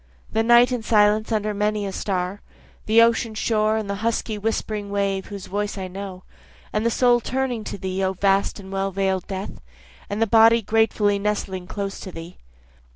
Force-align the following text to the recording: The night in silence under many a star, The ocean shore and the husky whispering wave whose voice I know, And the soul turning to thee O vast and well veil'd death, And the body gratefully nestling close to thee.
The 0.31 0.41
night 0.41 0.71
in 0.71 0.81
silence 0.81 1.31
under 1.31 1.53
many 1.53 1.85
a 1.85 1.91
star, 1.91 2.41
The 2.87 3.03
ocean 3.03 3.35
shore 3.35 3.77
and 3.77 3.87
the 3.87 3.97
husky 4.01 4.35
whispering 4.35 4.89
wave 4.89 5.27
whose 5.27 5.45
voice 5.45 5.77
I 5.77 5.87
know, 5.87 6.23
And 6.73 6.83
the 6.83 6.89
soul 6.89 7.19
turning 7.19 7.63
to 7.65 7.77
thee 7.77 8.03
O 8.03 8.13
vast 8.13 8.59
and 8.59 8.71
well 8.71 8.89
veil'd 8.89 9.27
death, 9.27 9.61
And 10.09 10.19
the 10.19 10.25
body 10.25 10.63
gratefully 10.63 11.19
nestling 11.19 11.67
close 11.67 11.99
to 11.99 12.11
thee. 12.11 12.39